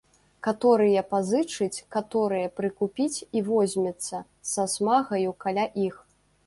Каторыя 0.45 1.03
пазычыць, 1.11 1.83
каторыя 1.97 2.47
прыкупіць 2.61 3.23
і 3.39 3.45
возьмецца 3.51 4.27
са 4.55 4.69
смагаю 4.75 5.31
каля 5.47 5.73
іх. 5.89 6.05